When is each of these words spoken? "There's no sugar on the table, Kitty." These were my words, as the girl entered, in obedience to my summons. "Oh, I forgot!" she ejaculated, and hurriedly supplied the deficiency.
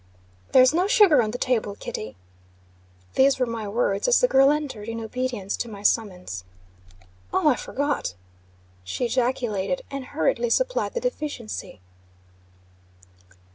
"There's 0.51 0.73
no 0.73 0.87
sugar 0.87 1.21
on 1.21 1.29
the 1.29 1.37
table, 1.37 1.75
Kitty." 1.75 2.15
These 3.13 3.37
were 3.37 3.45
my 3.45 3.67
words, 3.67 4.07
as 4.07 4.19
the 4.19 4.27
girl 4.27 4.49
entered, 4.49 4.89
in 4.89 4.99
obedience 4.99 5.55
to 5.57 5.69
my 5.69 5.83
summons. 5.83 6.43
"Oh, 7.31 7.49
I 7.49 7.55
forgot!" 7.55 8.15
she 8.83 9.05
ejaculated, 9.05 9.83
and 9.91 10.05
hurriedly 10.05 10.49
supplied 10.49 10.95
the 10.95 11.01
deficiency. 11.01 11.81